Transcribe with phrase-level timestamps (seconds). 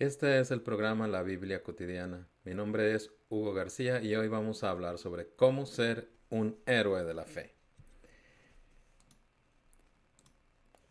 [0.00, 2.26] Este es el programa La Biblia Cotidiana.
[2.44, 7.04] Mi nombre es Hugo García y hoy vamos a hablar sobre cómo ser un héroe
[7.04, 7.54] de la fe.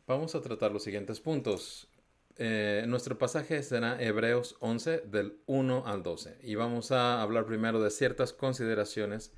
[0.06, 1.90] Vamos a tratar los siguientes puntos.
[2.36, 7.82] Eh, nuestro pasaje será Hebreos 11 del 1 al 12 y vamos a hablar primero
[7.82, 9.34] de ciertas consideraciones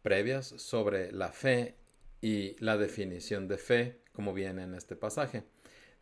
[0.00, 1.76] previas sobre la fe
[2.22, 5.44] y la definición de fe como viene en este pasaje.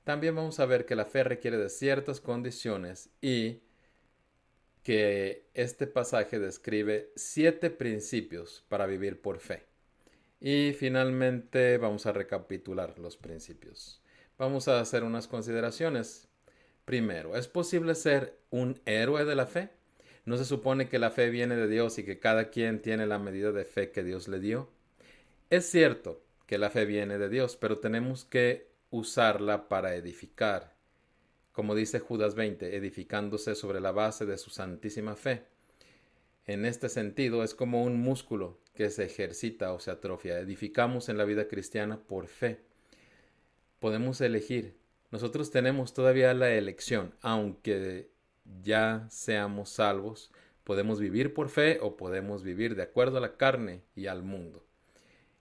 [0.05, 3.61] También vamos a ver que la fe requiere de ciertas condiciones y
[4.83, 9.65] que este pasaje describe siete principios para vivir por fe.
[10.41, 14.03] Y finalmente vamos a recapitular los principios
[14.43, 16.29] vamos a hacer unas consideraciones.
[16.85, 19.71] Primero, ¿es posible ser un héroe de la fe?
[20.25, 23.21] ¿No se supone que la fe viene de Dios y que cada quien tiene la
[23.21, 24.69] medida de fe que Dios le dio?
[25.49, 30.77] Es cierto que la fe viene de Dios, pero tenemos que usarla para edificar.
[31.51, 35.43] Como dice Judas 20, edificándose sobre la base de su santísima fe.
[36.47, 40.39] En este sentido, es como un músculo que se ejercita o se atrofia.
[40.39, 42.61] Edificamos en la vida cristiana por fe
[43.83, 44.77] podemos elegir.
[45.11, 48.09] Nosotros tenemos todavía la elección, aunque
[48.63, 50.31] ya seamos salvos,
[50.63, 54.65] podemos vivir por fe o podemos vivir de acuerdo a la carne y al mundo.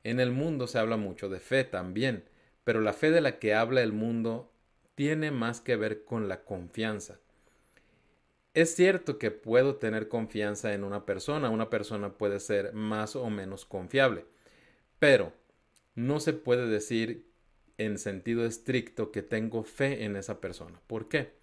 [0.03, 2.23] En el mundo se habla mucho de fe también,
[2.63, 4.51] pero la fe de la que habla el mundo
[4.95, 7.19] tiene más que ver con la confianza.
[8.53, 13.29] Es cierto que puedo tener confianza en una persona, una persona puede ser más o
[13.29, 14.25] menos confiable,
[14.99, 15.33] pero
[15.95, 17.31] no se puede decir
[17.77, 20.81] en sentido estricto que tengo fe en esa persona.
[20.87, 21.33] ¿Por qué?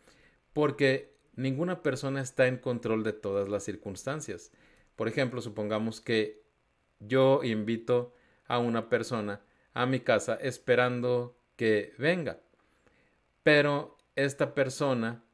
[0.52, 4.52] Porque ninguna persona está en control de todas las circunstancias.
[4.94, 6.42] Por ejemplo, supongamos que
[7.00, 8.14] yo invito
[8.46, 9.40] a una persona
[9.74, 12.40] a mi casa esperando que venga.
[13.42, 15.24] Pero esta persona,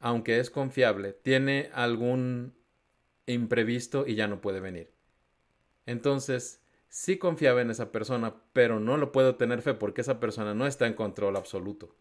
[0.00, 2.54] aunque es confiable, tiene algún
[3.26, 4.92] imprevisto y ya no puede venir.
[5.86, 10.54] Entonces, sí confiaba en esa persona, pero no lo puedo tener fe porque esa persona
[10.54, 11.94] no está en control absoluto.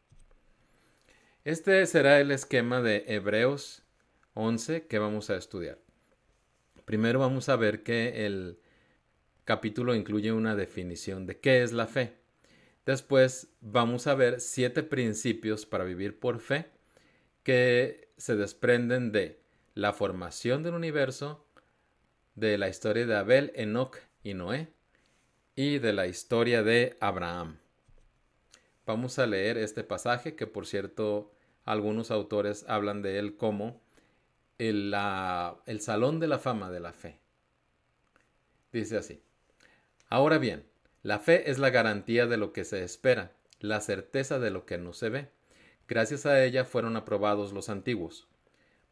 [1.44, 3.84] Este será el esquema de Hebreos
[4.34, 5.80] 11 que vamos a estudiar.
[6.86, 8.60] Primero vamos a ver que el
[9.46, 12.18] capítulo incluye una definición de qué es la fe.
[12.86, 16.70] Después vamos a ver siete principios para vivir por fe
[17.44, 19.40] que se desprenden de
[19.76, 21.46] la formación del universo,
[22.34, 24.70] de la historia de Abel, Enoch y Noé,
[25.56, 27.58] y de la historia de Abraham.
[28.86, 31.32] Vamos a leer este pasaje que por cierto
[31.64, 33.82] algunos autores hablan de él como
[34.58, 34.94] el,
[35.66, 37.20] el salón de la fama de la fe.
[38.72, 39.25] Dice así.
[40.10, 40.66] Ahora bien,
[41.04, 44.78] la fe es la garantía de lo que se espera, la certeza de lo que
[44.78, 45.30] no se ve.
[45.88, 48.28] Gracias a ella fueron aprobados los antiguos.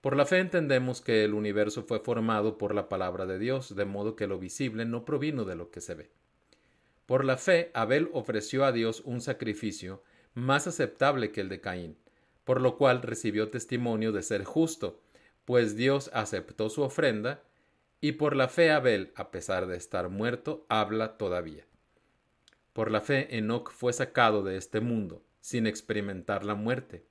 [0.01, 3.85] Por la fe entendemos que el universo fue formado por la palabra de Dios, de
[3.85, 6.11] modo que lo visible no provino de lo que se ve.
[7.05, 10.03] Por la fe, Abel ofreció a Dios un sacrificio
[10.33, 11.97] más aceptable que el de Caín,
[12.43, 14.99] por lo cual recibió testimonio de ser justo,
[15.45, 17.43] pues Dios aceptó su ofrenda,
[18.03, 21.65] y por la fe Abel, a pesar de estar muerto, habla todavía.
[22.73, 27.05] Por la fe Enoc fue sacado de este mundo, sin experimentar la muerte.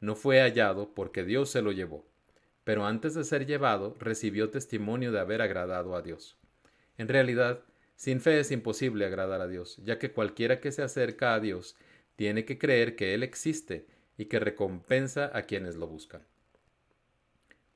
[0.00, 2.06] No fue hallado porque Dios se lo llevó,
[2.64, 6.38] pero antes de ser llevado recibió testimonio de haber agradado a Dios.
[6.96, 7.60] En realidad,
[7.96, 11.76] sin fe es imposible agradar a Dios, ya que cualquiera que se acerca a Dios
[12.16, 13.84] tiene que creer que Él existe
[14.16, 16.22] y que recompensa a quienes lo buscan.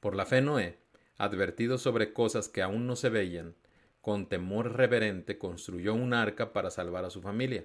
[0.01, 0.79] Por la fe Noé,
[1.19, 3.55] advertido sobre cosas que aún no se veían,
[4.01, 7.65] con temor reverente construyó un arca para salvar a su familia.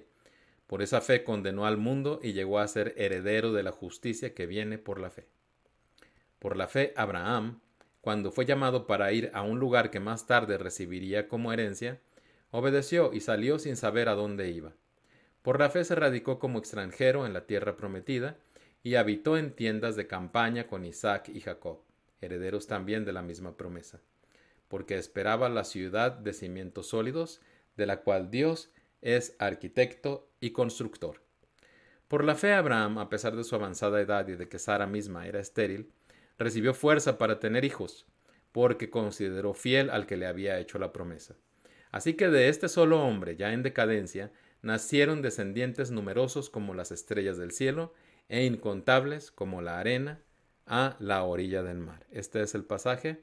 [0.66, 4.46] Por esa fe condenó al mundo y llegó a ser heredero de la justicia que
[4.46, 5.26] viene por la fe.
[6.38, 7.60] Por la fe Abraham,
[8.00, 12.00] cuando fue llamado para ir a un lugar que más tarde recibiría como herencia,
[12.50, 14.72] Obedeció y salió sin saber a dónde iba.
[15.42, 18.38] Por la fe se radicó como extranjero en la tierra prometida
[18.82, 21.80] y habitó en tiendas de campaña con Isaac y Jacob,
[22.20, 24.00] herederos también de la misma promesa,
[24.68, 27.40] porque esperaba la ciudad de cimientos sólidos,
[27.76, 28.70] de la cual Dios
[29.00, 31.22] es arquitecto y constructor.
[32.08, 35.26] Por la fe Abraham, a pesar de su avanzada edad y de que Sara misma
[35.26, 35.92] era estéril,
[36.38, 38.06] recibió fuerza para tener hijos,
[38.52, 41.36] porque consideró fiel al que le había hecho la promesa.
[41.90, 44.32] Así que de este solo hombre, ya en decadencia,
[44.62, 47.94] nacieron descendientes numerosos como las estrellas del cielo
[48.28, 50.20] e incontables como la arena
[50.68, 52.06] a la orilla del mar.
[52.10, 53.22] Este es el pasaje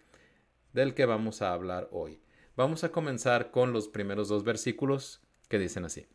[0.74, 2.21] del que vamos a hablar hoy.
[2.56, 6.07] Vamos a comenzar con los primeros dos versículos que dicen así.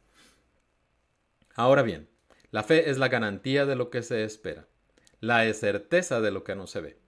[1.55, 2.09] Ahora bien,
[2.51, 4.67] la fe es la garantía de lo que se espera,
[5.21, 6.99] la certeza de lo que no se ve.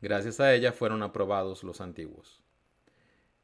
[0.00, 2.42] Gracias a ella fueron aprobados los antiguos.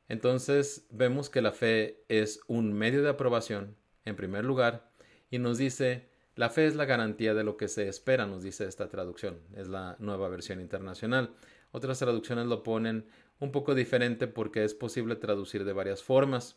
[0.08, 4.90] Entonces vemos que la fe es un medio de aprobación, en primer lugar,
[5.30, 8.66] y nos dice, la fe es la garantía de lo que se espera, nos dice
[8.66, 11.34] esta traducción, es la nueva versión internacional.
[11.72, 13.06] Otras traducciones lo ponen
[13.40, 16.56] un poco diferente porque es posible traducir de varias formas.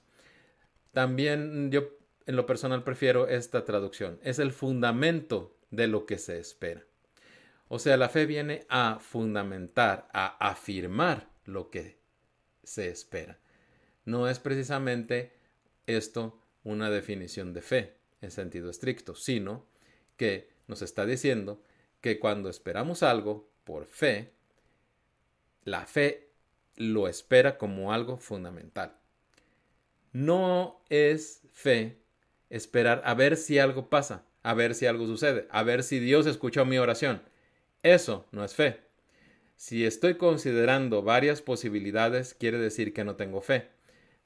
[0.91, 1.89] También yo
[2.25, 4.19] en lo personal prefiero esta traducción.
[4.23, 6.83] Es el fundamento de lo que se espera.
[7.67, 11.99] O sea, la fe viene a fundamentar, a afirmar lo que
[12.63, 13.39] se espera.
[14.05, 15.33] No es precisamente
[15.87, 19.65] esto una definición de fe en sentido estricto, sino
[20.17, 21.61] que nos está diciendo
[22.01, 24.31] que cuando esperamos algo por fe,
[25.63, 26.29] la fe
[26.75, 28.95] lo espera como algo fundamental.
[30.11, 31.97] No es fe
[32.49, 36.25] esperar a ver si algo pasa, a ver si algo sucede, a ver si Dios
[36.25, 37.21] escuchó mi oración.
[37.83, 38.79] Eso no es fe.
[39.55, 43.69] Si estoy considerando varias posibilidades, quiere decir que no tengo fe.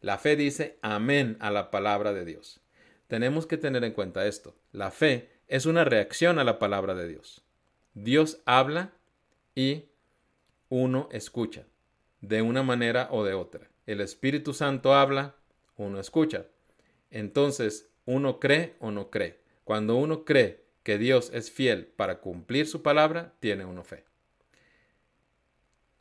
[0.02, 2.62] La fe dice amén a la palabra de Dios.
[3.08, 4.56] Tenemos que tener en cuenta esto.
[4.72, 7.42] La fe es una reacción a la palabra de Dios.
[7.94, 8.94] Dios habla
[9.56, 9.86] y
[10.70, 11.66] uno escucha,
[12.22, 13.70] de una manera o de otra.
[13.86, 15.36] El Espíritu Santo habla,
[15.78, 16.46] uno escucha.
[17.10, 19.40] Entonces, uno cree o no cree.
[19.64, 24.04] Cuando uno cree que Dios es fiel para cumplir su palabra, tiene uno fe.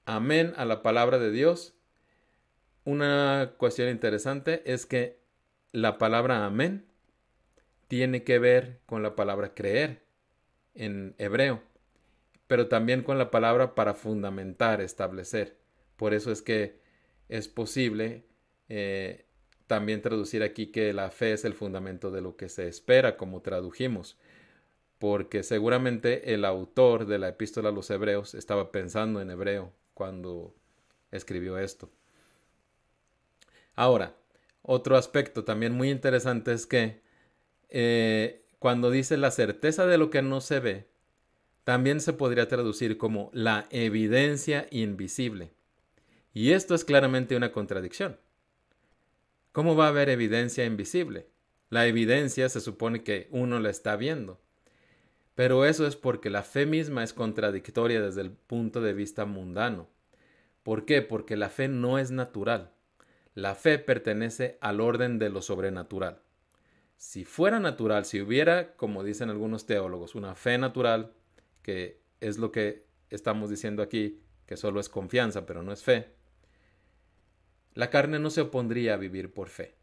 [0.05, 1.75] Amén a la palabra de Dios.
[2.85, 5.19] Una cuestión interesante es que
[5.73, 6.87] la palabra amén
[7.89, 10.03] tiene que ver con la palabra creer
[10.75, 11.63] en hebreo
[12.47, 15.57] pero también con la palabra para fundamentar, establecer.
[15.97, 16.79] Por eso es que
[17.29, 18.25] es posible
[18.69, 19.27] eh,
[19.67, 23.43] también traducir aquí que la fe es el fundamento de lo que se espera, como
[23.43, 24.17] tradujimos,
[24.99, 30.55] porque seguramente el autor de la epístola a los hebreos estaba pensando en hebreo cuando
[31.11, 31.91] escribió esto.
[33.75, 34.15] Ahora,
[34.63, 37.03] otro aspecto también muy interesante es que
[37.69, 40.89] eh, cuando dice la certeza de lo que no se ve,
[41.65, 45.51] también se podría traducir como la evidencia invisible.
[46.33, 48.19] Y esto es claramente una contradicción.
[49.53, 51.29] ¿Cómo va a haber evidencia invisible?
[51.71, 54.41] La evidencia se supone que uno la está viendo.
[55.35, 59.89] Pero eso es porque la fe misma es contradictoria desde el punto de vista mundano.
[60.63, 61.03] ¿Por qué?
[61.03, 62.73] Porque la fe no es natural.
[63.35, 66.21] La fe pertenece al orden de lo sobrenatural.
[66.97, 71.13] Si fuera natural, si hubiera, como dicen algunos teólogos, una fe natural,
[71.63, 76.15] que es lo que estamos diciendo aquí, que solo es confianza, pero no es fe,
[77.75, 79.75] la carne no se opondría a vivir por fe.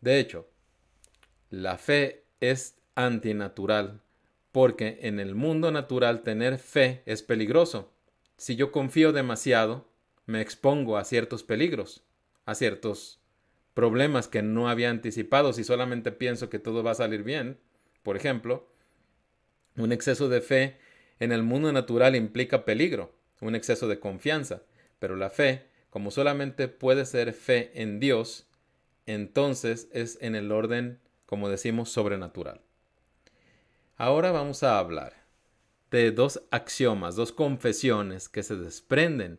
[0.00, 0.48] De hecho,
[1.50, 4.00] la fe es antinatural,
[4.52, 7.92] porque en el mundo natural tener fe es peligroso.
[8.36, 9.88] Si yo confío demasiado,
[10.26, 12.04] me expongo a ciertos peligros,
[12.44, 13.17] a ciertos
[13.78, 17.60] problemas que no había anticipado si solamente pienso que todo va a salir bien.
[18.02, 18.66] Por ejemplo,
[19.76, 20.78] un exceso de fe
[21.20, 24.62] en el mundo natural implica peligro, un exceso de confianza,
[24.98, 28.48] pero la fe, como solamente puede ser fe en Dios,
[29.06, 32.60] entonces es en el orden, como decimos, sobrenatural.
[33.96, 35.22] Ahora vamos a hablar
[35.92, 39.38] de dos axiomas, dos confesiones que se desprenden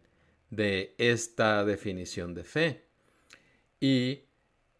[0.50, 2.86] de esta definición de fe
[3.82, 4.29] y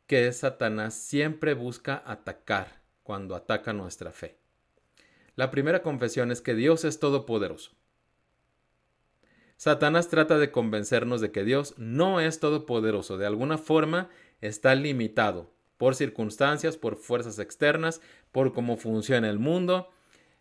[0.10, 4.40] que Satanás siempre busca atacar cuando ataca nuestra fe.
[5.36, 7.74] La primera confesión es que Dios es todopoderoso.
[9.56, 14.10] Satanás trata de convencernos de que Dios no es todopoderoso, de alguna forma
[14.42, 18.02] está limitado por circunstancias, por fuerzas externas,
[18.32, 19.92] por cómo funciona el mundo.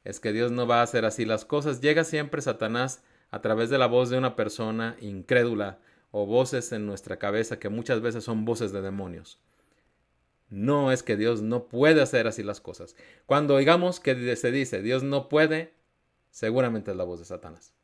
[0.03, 1.83] Es que Dios no va a hacer así las cosas.
[1.83, 5.79] Llega siempre Satanás a través de la voz de una persona incrédula
[6.11, 9.39] o voces en nuestra cabeza que muchas veces son voces de demonios.
[10.51, 12.97] No es que Dios no puede hacer así las cosas.
[13.27, 15.73] Cuando oigamos que se dice Dios no puede,
[16.31, 17.75] seguramente es la voz de Satanás.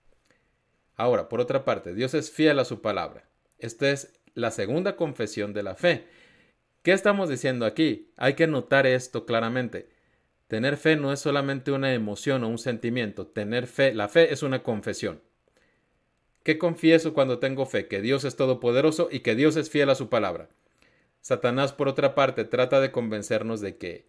[0.97, 3.29] Ahora, por otra parte, Dios es fiel a su palabra.
[3.59, 6.07] Esta es la segunda confesión de la fe.
[6.83, 8.13] ¿Qué estamos diciendo aquí?
[8.17, 9.89] Hay que notar esto claramente.
[10.49, 13.27] Tener fe no es solamente una emoción o un sentimiento.
[13.27, 15.21] Tener fe, la fe es una confesión.
[16.43, 17.89] ¿Qué confieso cuando tengo fe?
[17.89, 20.51] Que Dios es todopoderoso y que Dios es fiel a su palabra.
[21.25, 24.07] Satanás, por otra parte, trata de convencernos de que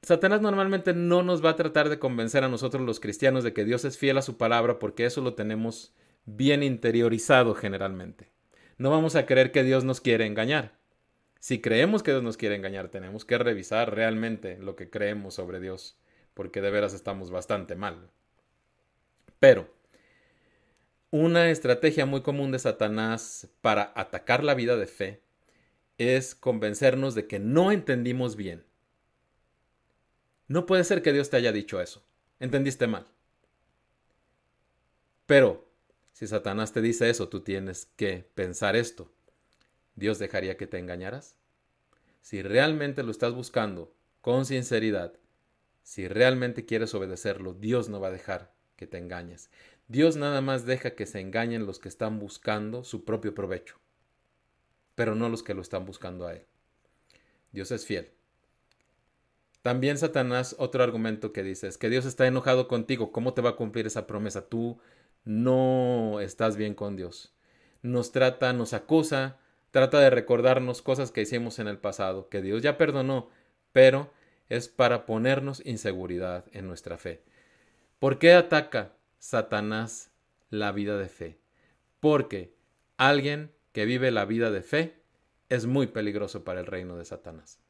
[0.00, 3.66] Satanás normalmente no nos va a tratar de convencer a nosotros los cristianos de que
[3.66, 5.92] Dios es fiel a su palabra porque eso lo tenemos
[6.24, 8.30] bien interiorizado generalmente.
[8.78, 10.78] No vamos a creer que Dios nos quiere engañar.
[11.40, 15.60] Si creemos que Dios nos quiere engañar, tenemos que revisar realmente lo que creemos sobre
[15.60, 15.98] Dios,
[16.32, 18.08] porque de veras estamos bastante mal.
[19.40, 19.68] Pero
[21.10, 25.23] una estrategia muy común de Satanás para atacar la vida de fe
[25.98, 28.64] es convencernos de que no entendimos bien.
[30.48, 32.04] No puede ser que Dios te haya dicho eso.
[32.40, 33.06] Entendiste mal.
[35.26, 35.70] Pero
[36.12, 39.10] si Satanás te dice eso, tú tienes que pensar esto.
[39.96, 41.36] ¿Dios dejaría que te engañaras?
[42.20, 45.14] Si realmente lo estás buscando con sinceridad,
[45.82, 49.50] si realmente quieres obedecerlo, Dios no va a dejar que te engañes.
[49.88, 53.78] Dios nada más deja que se engañen los que están buscando su propio provecho,
[54.94, 56.46] pero no los que lo están buscando a Él.
[57.52, 58.10] Dios es fiel.
[59.62, 63.12] También Satanás, otro argumento que dice es que Dios está enojado contigo.
[63.12, 64.46] ¿Cómo te va a cumplir esa promesa?
[64.46, 64.78] Tú
[65.24, 67.32] no estás bien con Dios.
[67.80, 69.38] Nos trata, nos acusa,
[69.70, 73.30] trata de recordarnos cosas que hicimos en el pasado, que Dios ya perdonó,
[73.72, 74.12] pero
[74.50, 77.22] es para ponernos inseguridad en nuestra fe.
[77.98, 80.10] ¿Por qué ataca Satanás
[80.50, 81.38] la vida de fe?
[82.00, 82.54] Porque
[82.98, 85.02] alguien que vive la vida de fe
[85.48, 87.60] es muy peligroso para el reino de Satanás.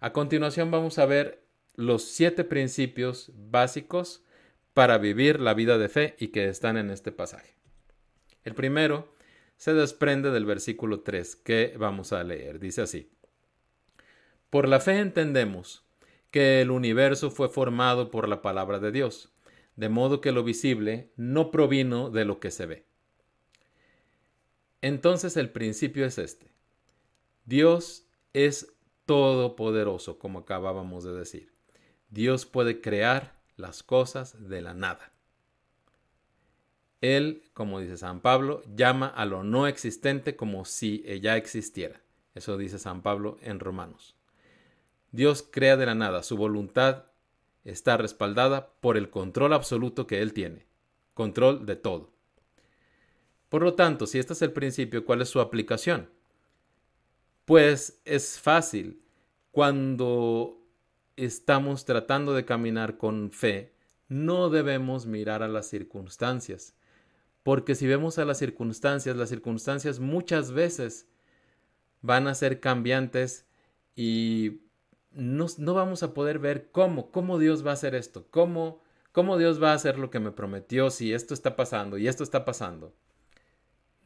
[0.00, 1.42] A continuación vamos a ver
[1.74, 4.22] los siete principios básicos
[4.74, 7.56] para vivir la vida de fe y que están en este pasaje.
[8.44, 9.16] El primero
[9.56, 12.60] se desprende del versículo 3 que vamos a leer.
[12.60, 13.10] Dice así.
[14.50, 15.86] Por la fe entendemos
[16.30, 19.32] que el universo fue formado por la palabra de Dios,
[19.74, 22.86] de modo que lo visible no provino de lo que se ve.
[24.86, 26.46] Entonces el principio es este.
[27.44, 28.72] Dios es
[29.04, 31.52] todopoderoso, como acabábamos de decir.
[32.08, 35.10] Dios puede crear las cosas de la nada.
[37.00, 42.00] Él, como dice San Pablo, llama a lo no existente como si ella existiera.
[42.36, 44.14] Eso dice San Pablo en Romanos.
[45.10, 47.06] Dios crea de la nada, su voluntad
[47.64, 50.64] está respaldada por el control absoluto que Él tiene,
[51.12, 52.15] control de todo.
[53.56, 56.10] Por lo tanto, si este es el principio, ¿cuál es su aplicación?
[57.46, 59.00] Pues es fácil.
[59.50, 60.60] Cuando
[61.16, 63.72] estamos tratando de caminar con fe,
[64.08, 66.74] no debemos mirar a las circunstancias,
[67.44, 71.08] porque si vemos a las circunstancias, las circunstancias muchas veces
[72.02, 73.46] van a ser cambiantes
[73.94, 74.60] y
[75.12, 78.82] no, vamos a poder ver cómo, cómo Dios va a hacer esto, cómo,
[79.12, 82.22] cómo Dios va a hacer lo que me prometió si esto está pasando y esto
[82.22, 82.92] está pasando.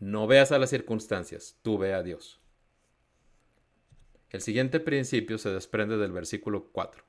[0.00, 2.40] No veas a las circunstancias, tú ve a Dios.
[4.30, 7.04] El siguiente principio se desprende del versículo 4.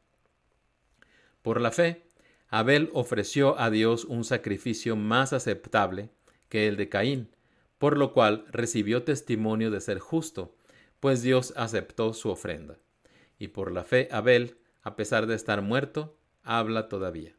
[1.42, 2.04] Por la fe,
[2.50, 6.10] Abel ofreció a Dios un sacrificio más aceptable
[6.50, 7.30] que el de Caín,
[7.78, 10.54] por lo cual recibió testimonio de ser justo,
[11.00, 12.78] pues Dios aceptó su ofrenda.
[13.40, 17.38] Y por la fe, Abel, a pesar de estar muerto, habla todavía.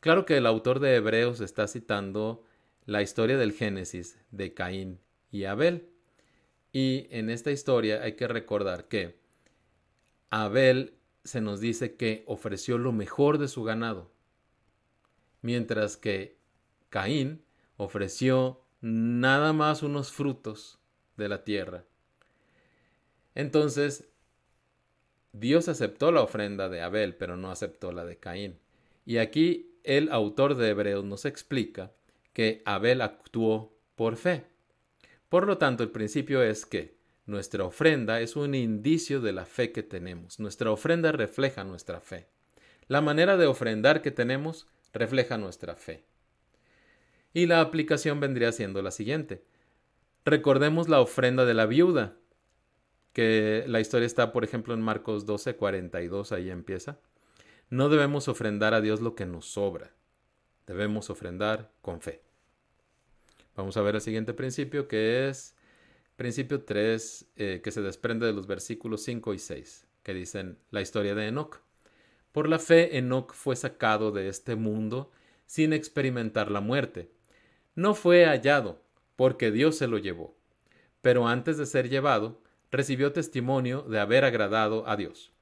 [0.00, 2.45] Claro que el autor de Hebreos está citando
[2.86, 5.00] la historia del Génesis de Caín
[5.30, 5.90] y Abel,
[6.72, 9.18] y en esta historia hay que recordar que
[10.30, 14.12] Abel se nos dice que ofreció lo mejor de su ganado,
[15.42, 16.38] mientras que
[16.88, 17.44] Caín
[17.76, 20.78] ofreció nada más unos frutos
[21.16, 21.84] de la tierra.
[23.34, 24.08] Entonces,
[25.32, 28.58] Dios aceptó la ofrenda de Abel, pero no aceptó la de Caín.
[29.04, 31.92] Y aquí el autor de Hebreos nos explica
[32.36, 34.44] que Abel actuó por fe.
[35.30, 39.72] Por lo tanto, el principio es que nuestra ofrenda es un indicio de la fe
[39.72, 40.38] que tenemos.
[40.38, 42.28] Nuestra ofrenda refleja nuestra fe.
[42.88, 46.04] La manera de ofrendar que tenemos refleja nuestra fe.
[47.32, 49.42] Y la aplicación vendría siendo la siguiente.
[50.26, 52.16] Recordemos la ofrenda de la viuda,
[53.14, 56.98] que la historia está, por ejemplo, en Marcos 12, 42, ahí empieza.
[57.70, 59.94] No debemos ofrendar a Dios lo que nos sobra.
[60.66, 62.25] Debemos ofrendar con fe.
[63.56, 65.56] Vamos a ver el siguiente principio que es
[66.16, 70.82] principio 3 eh, que se desprende de los versículos 5 y 6 que dicen la
[70.82, 71.62] historia de Enoch.
[72.32, 75.10] Por la fe Enoch fue sacado de este mundo
[75.46, 77.10] sin experimentar la muerte.
[77.74, 78.82] No fue hallado
[79.16, 80.36] porque Dios se lo llevó,
[81.00, 85.32] pero antes de ser llevado recibió testimonio de haber agradado a Dios.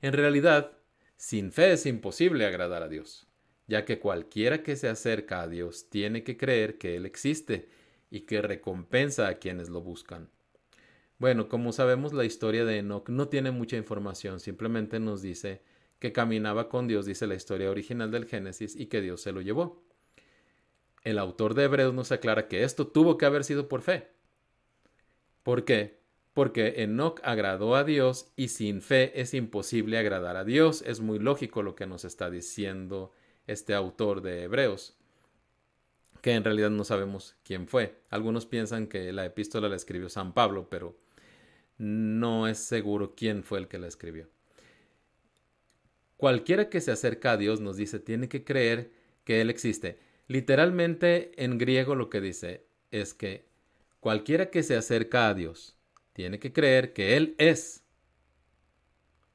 [0.00, 0.72] En realidad,
[1.16, 3.28] sin fe es imposible agradar a Dios
[3.72, 7.70] ya que cualquiera que se acerca a Dios tiene que creer que Él existe
[8.10, 10.28] y que recompensa a quienes lo buscan.
[11.18, 15.62] Bueno, como sabemos, la historia de Enoch no tiene mucha información, simplemente nos dice
[16.00, 19.40] que caminaba con Dios, dice la historia original del Génesis, y que Dios se lo
[19.40, 19.82] llevó.
[21.02, 24.08] El autor de Hebreos nos aclara que esto tuvo que haber sido por fe.
[25.42, 25.98] ¿Por qué?
[26.34, 30.82] Porque Enoch agradó a Dios y sin fe es imposible agradar a Dios.
[30.86, 33.12] Es muy lógico lo que nos está diciendo
[33.46, 34.96] este autor de Hebreos.
[36.20, 38.00] que en realidad no sabemos quién fue.
[38.08, 40.96] Algunos piensan que la epístola la escribió San Pablo, pero
[41.78, 44.28] no es seguro quién fue el que la escribió.
[46.16, 48.92] Cualquiera que se acerca a Dios nos dice, tiene que creer
[49.24, 49.98] que Él existe.
[50.28, 53.48] Literalmente en griego lo que dice es que
[53.98, 55.76] cualquiera que se acerca a Dios
[56.12, 57.84] tiene que creer que Él es.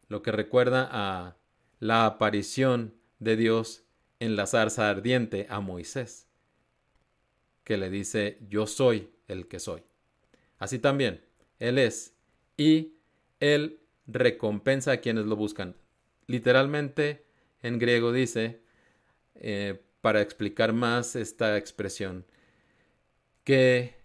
[0.07, 1.35] Lo que recuerda a
[1.79, 3.83] la aparición de Dios
[4.19, 6.27] en la zarza ardiente a Moisés,
[7.63, 9.83] que le dice, yo soy el que soy.
[10.57, 11.23] Así también,
[11.59, 12.15] Él es
[12.55, 12.93] y
[13.39, 15.75] Él recompensa a quienes lo buscan.
[16.25, 17.25] Literalmente
[17.61, 18.61] en griego dice,
[19.35, 22.25] eh, para explicar más esta expresión,
[23.43, 23.95] que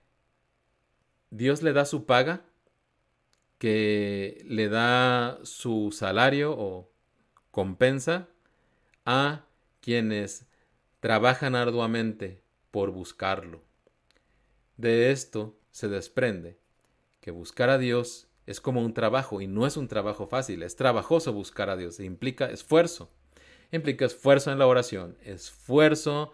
[1.30, 2.44] Dios le da su paga,
[3.58, 6.92] que le da su salario o
[7.50, 8.28] compensa
[9.04, 9.46] a
[9.82, 10.46] quienes
[11.00, 13.62] trabajan arduamente por buscarlo.
[14.78, 16.58] De esto se desprende
[17.20, 20.76] que buscar a Dios es como un trabajo y no es un trabajo fácil, es
[20.76, 23.10] trabajoso buscar a Dios, implica esfuerzo,
[23.70, 26.32] implica esfuerzo en la oración, esfuerzo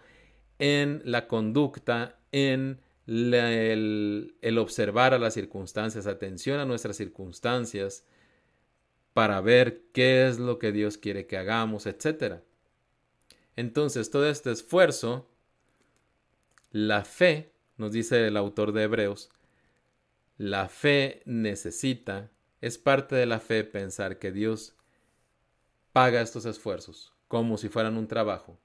[0.58, 8.04] en la conducta, en el, el, observar a las circunstancias, atención a nuestras circunstancias
[9.14, 12.42] para ver qué es lo que Dios quiere que hagamos, etc.
[13.58, 15.28] Entonces, todo este esfuerzo,
[16.70, 19.30] la fe, nos dice el autor de Hebreos,
[20.36, 24.76] la fe necesita, es parte de la fe pensar que Dios
[25.92, 28.60] paga estos esfuerzos como si fueran un trabajo,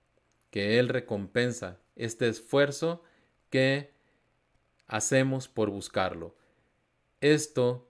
[0.51, 3.01] que Él recompensa este esfuerzo
[3.49, 3.95] que
[4.85, 6.35] hacemos por buscarlo.
[7.19, 7.89] Esto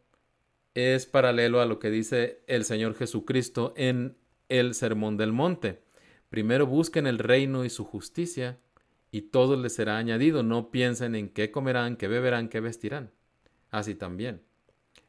[0.74, 4.16] es paralelo a lo que dice el Señor Jesucristo en
[4.48, 5.84] el Sermón del Monte.
[6.34, 8.58] Primero busquen el reino y su justicia,
[9.12, 10.42] y todo les será añadido.
[10.42, 13.12] No piensen en qué comerán, qué beberán, qué vestirán
[13.70, 14.42] así también.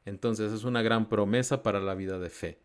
[0.04, 2.58] Entonces es una gran promesa para la vida de fe.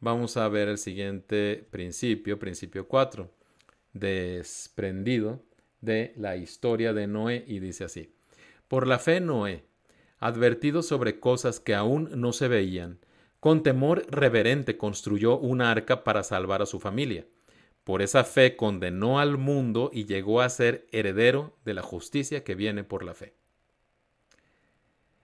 [0.00, 3.30] Vamos a ver el siguiente principio, principio 4,
[3.94, 5.40] desprendido
[5.80, 8.12] de la historia de Noé y dice así.
[8.68, 9.64] Por la fe Noé,
[10.18, 12.98] advertido sobre cosas que aún no se veían,
[13.40, 17.24] con temor reverente construyó una arca para salvar a su familia.
[17.84, 22.54] Por esa fe condenó al mundo y llegó a ser heredero de la justicia que
[22.54, 23.34] viene por la fe.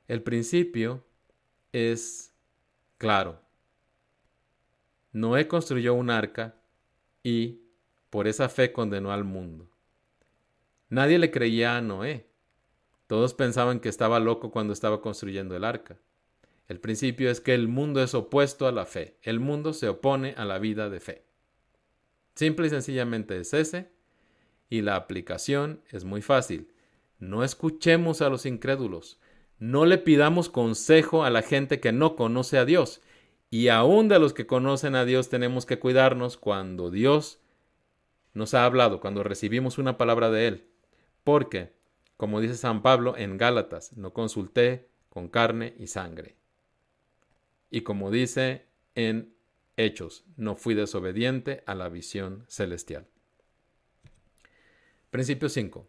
[0.08, 1.02] El principio
[1.72, 2.34] es
[2.98, 3.40] claro.
[5.12, 6.56] Noé construyó un arca
[7.22, 7.62] y
[8.10, 9.70] por esa fe condenó al mundo.
[10.90, 12.26] Nadie le creía a Noé.
[13.06, 15.98] Todos pensaban que estaba loco cuando estaba construyendo el arca.
[16.68, 19.16] El principio es que el mundo es opuesto a la fe.
[19.22, 21.29] El mundo se opone a la vida de fe.
[22.40, 23.90] Simple y sencillamente es ese.
[24.70, 26.72] Y la aplicación es muy fácil.
[27.18, 29.20] No escuchemos a los incrédulos.
[29.58, 33.02] No le pidamos consejo a la gente que no conoce a Dios.
[33.50, 37.40] Y aún de los que conocen a Dios tenemos que cuidarnos cuando Dios
[38.32, 40.66] nos ha hablado, cuando recibimos una palabra de Él.
[41.24, 41.74] Porque,
[42.16, 46.36] como dice San Pablo en Gálatas, no consulté con carne y sangre.
[47.70, 49.34] Y como dice en
[49.84, 53.06] Hechos, no fui desobediente a la visión celestial.
[55.10, 55.88] Principio 5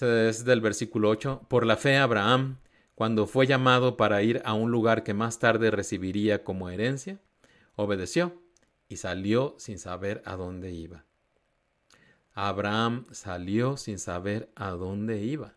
[0.00, 2.58] es del versículo 8, por la fe Abraham,
[2.94, 7.20] cuando fue llamado para ir a un lugar que más tarde recibiría como herencia,
[7.76, 8.42] obedeció
[8.88, 11.04] y salió sin saber a dónde iba.
[12.34, 15.54] Abraham salió sin saber a dónde iba.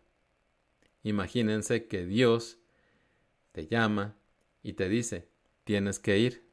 [1.02, 2.58] Imagínense que Dios
[3.52, 4.16] te llama
[4.62, 5.28] y te dice,
[5.64, 6.45] tienes que ir.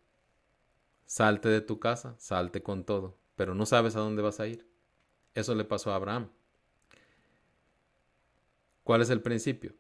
[1.14, 4.68] Salte de tu casa, salte con todo, pero no sabes a dónde vas a ir.
[5.36, 6.30] Eso le pasó a Abraham.
[8.84, 9.76] ¿Cuál es el principio?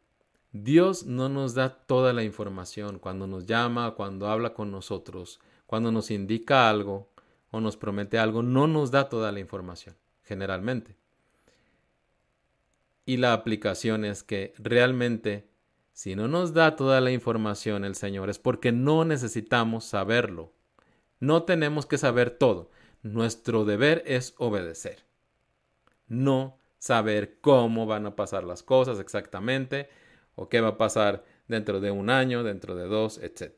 [0.52, 5.92] Dios no nos da toda la información cuando nos llama, cuando habla con nosotros, cuando
[5.92, 7.10] nos indica algo
[7.50, 10.96] o nos promete algo, no nos da toda la información, generalmente.
[13.08, 15.50] Y la aplicación es que realmente,
[15.94, 20.54] si no nos da toda la información el Señor, es porque no necesitamos saberlo.
[21.24, 22.70] No tenemos que saber todo.
[23.02, 25.06] Nuestro deber es obedecer.
[26.10, 29.88] No saber cómo van a pasar las cosas exactamente
[30.36, 33.54] o qué va a pasar dentro de un año, dentro de dos, etc.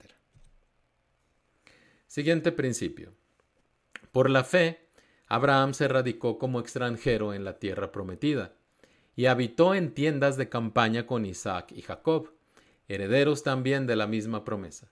[2.05, 3.15] Siguiente principio.
[4.11, 4.87] Por la fe,
[5.25, 8.53] Abraham se radicó como extranjero en la tierra prometida
[9.15, 12.29] y habitó en tiendas de campaña con Isaac y Jacob,
[12.87, 14.91] herederos también de la misma promesa,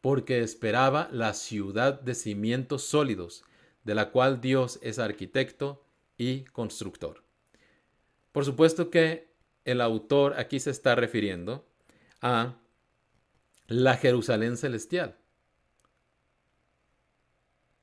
[0.00, 3.44] porque esperaba la ciudad de cimientos sólidos,
[3.84, 5.84] de la cual Dios es arquitecto
[6.16, 7.22] y constructor.
[8.32, 9.28] Por supuesto que
[9.64, 11.66] el autor aquí se está refiriendo
[12.20, 12.56] a
[13.66, 15.16] la Jerusalén celestial.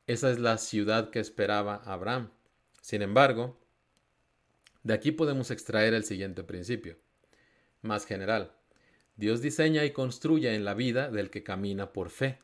[0.07, 2.29] Esa es la ciudad que esperaba Abraham.
[2.81, 3.57] Sin embargo,
[4.83, 6.97] de aquí podemos extraer el siguiente principio,
[7.81, 8.53] más general.
[9.15, 12.39] Dios diseña y construye en la vida del que camina por fe.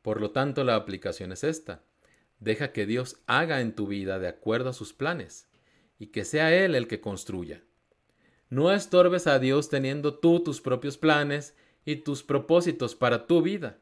[0.00, 1.82] Por lo tanto, la aplicación es esta.
[2.40, 5.48] Deja que Dios haga en tu vida de acuerdo a sus planes
[5.98, 7.62] y que sea Él el que construya.
[8.50, 13.78] No estorbes a Dios teniendo tú tus propios planes y tus propósitos para tu vida.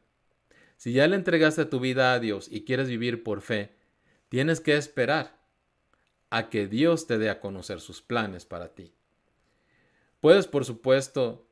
[0.77, 3.75] Si ya le entregaste tu vida a Dios y quieres vivir por fe,
[4.29, 5.39] tienes que esperar
[6.31, 8.93] a que Dios te dé a conocer sus planes para ti.
[10.21, 11.47] Puedes, por supuesto,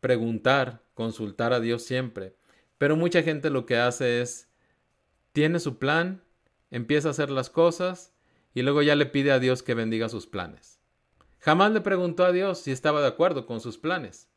[0.00, 2.36] preguntar, consultar a Dios siempre,
[2.78, 4.48] pero mucha gente lo que hace es,
[5.32, 6.22] tiene su plan,
[6.70, 8.12] empieza a hacer las cosas
[8.54, 10.80] y luego ya le pide a Dios que bendiga sus planes.
[11.38, 14.28] Jamás le preguntó a Dios si estaba de acuerdo con sus planes.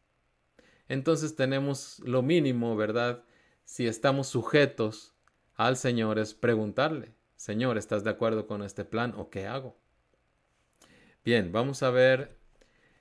[0.88, 3.24] Entonces tenemos lo mínimo, ¿verdad?
[3.66, 5.14] si estamos sujetos
[5.56, 9.76] al Señor es preguntarle, Señor, ¿estás de acuerdo con este plan o qué hago?
[11.24, 12.38] Bien, vamos a ver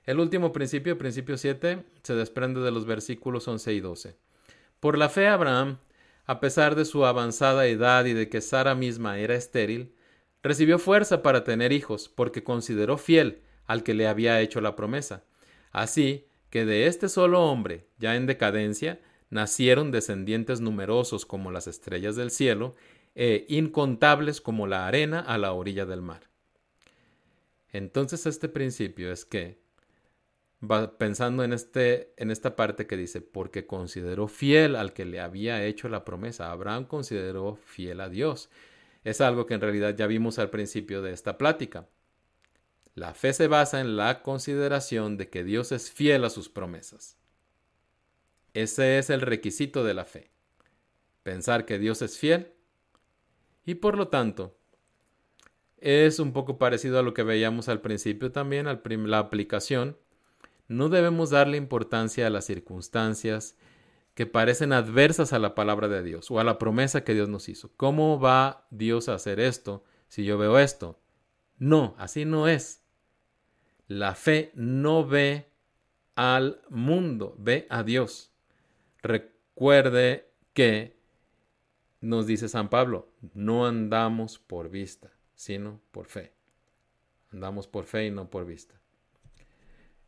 [0.05, 4.17] el último principio, principio 7, se desprende de los versículos 11 y 12.
[4.79, 5.79] Por la fe Abraham,
[6.25, 9.95] a pesar de su avanzada edad y de que Sara misma era estéril,
[10.43, 15.23] recibió fuerza para tener hijos, porque consideró fiel al que le había hecho la promesa.
[15.71, 22.15] Así que de este solo hombre, ya en decadencia, nacieron descendientes numerosos como las estrellas
[22.15, 22.75] del cielo
[23.15, 26.29] e incontables como la arena a la orilla del mar.
[27.71, 29.59] Entonces este principio es que,
[30.97, 35.63] pensando en, este, en esta parte que dice, porque consideró fiel al que le había
[35.63, 38.49] hecho la promesa, Abraham consideró fiel a Dios.
[39.03, 41.87] Es algo que en realidad ya vimos al principio de esta plática.
[42.95, 47.17] La fe se basa en la consideración de que Dios es fiel a sus promesas.
[48.53, 50.31] Ese es el requisito de la fe.
[51.23, 52.53] Pensar que Dios es fiel
[53.65, 54.57] y por lo tanto
[55.77, 59.97] es un poco parecido a lo que veíamos al principio también, la aplicación.
[60.67, 63.57] No debemos darle importancia a las circunstancias
[64.15, 67.49] que parecen adversas a la palabra de Dios o a la promesa que Dios nos
[67.49, 67.71] hizo.
[67.75, 70.99] ¿Cómo va Dios a hacer esto si yo veo esto?
[71.57, 72.81] No, así no es.
[73.87, 75.51] La fe no ve
[76.15, 78.31] al mundo, ve a Dios.
[79.03, 80.97] Recuerde que
[81.99, 86.33] nos dice San Pablo, no andamos por vista, sino por fe.
[87.31, 88.79] Andamos por fe y no por vista.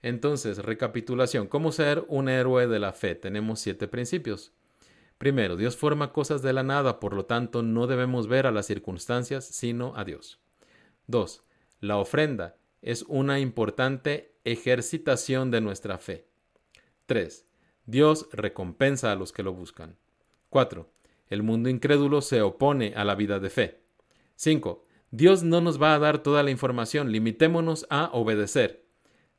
[0.01, 3.15] Entonces, recapitulación, ¿cómo ser un héroe de la fe?
[3.15, 4.53] Tenemos siete principios.
[5.17, 8.67] Primero, Dios forma cosas de la nada, por lo tanto no debemos ver a las
[8.67, 10.39] circunstancias, sino a Dios.
[11.07, 11.41] Dos,
[11.79, 16.27] la ofrenda es una importante ejercitación de nuestra fe.
[17.07, 17.45] Tres,
[17.85, 19.97] Dios recompensa a los que lo buscan.
[20.49, 20.89] 4.
[21.29, 23.81] El mundo incrédulo se opone a la vida de fe.
[24.35, 24.85] 5.
[25.11, 28.85] Dios no nos va a dar toda la información, limitémonos a obedecer.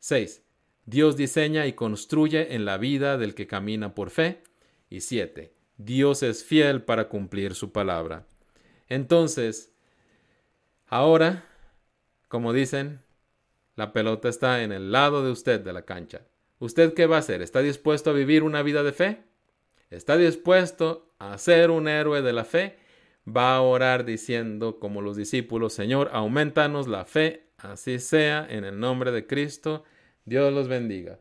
[0.01, 0.42] 6.
[0.88, 4.42] Dios diseña y construye en la vida del que camina por fe.
[4.88, 5.53] Y 7.
[5.77, 8.27] Dios es fiel para cumplir su palabra.
[8.88, 9.74] Entonces,
[10.87, 11.44] ahora,
[12.29, 13.03] como dicen,
[13.77, 16.22] la pelota está en el lado de usted de la cancha.
[16.59, 17.42] ¿Usted qué va a hacer?
[17.42, 19.24] ¿Está dispuesto a vivir una vida de fe?
[19.90, 22.79] ¿Está dispuesto a ser un héroe de la fe?
[23.29, 28.81] Va a orar diciendo como los discípulos, Señor, aumentanos la fe, así sea, en el
[28.81, 29.85] nombre de Cristo.
[30.29, 31.19] Dios los bendiga.